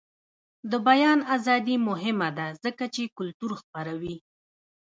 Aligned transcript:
د 0.71 0.73
بیان 0.87 1.19
ازادي 1.35 1.75
مهمه 1.87 2.29
ده 2.37 2.47
ځکه 2.63 2.85
چې 2.95 3.13
کلتور 3.17 3.51
خپروي. 3.61 4.15